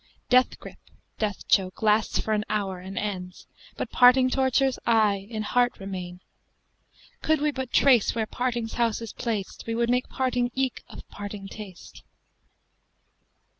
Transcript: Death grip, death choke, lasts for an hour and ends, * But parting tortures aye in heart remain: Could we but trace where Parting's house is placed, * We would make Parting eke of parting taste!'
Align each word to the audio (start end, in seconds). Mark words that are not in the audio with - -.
Death 0.31 0.57
grip, 0.59 0.79
death 1.19 1.47
choke, 1.47 1.83
lasts 1.83 2.17
for 2.17 2.33
an 2.33 2.43
hour 2.49 2.79
and 2.79 2.97
ends, 2.97 3.45
* 3.61 3.75
But 3.77 3.91
parting 3.91 4.31
tortures 4.31 4.79
aye 4.83 5.27
in 5.29 5.43
heart 5.43 5.79
remain: 5.79 6.21
Could 7.21 7.39
we 7.39 7.51
but 7.51 7.71
trace 7.71 8.15
where 8.15 8.25
Parting's 8.25 8.73
house 8.81 8.99
is 8.99 9.13
placed, 9.13 9.63
* 9.67 9.67
We 9.67 9.75
would 9.75 9.91
make 9.91 10.09
Parting 10.09 10.49
eke 10.55 10.81
of 10.89 11.07
parting 11.09 11.47
taste!' 11.47 12.01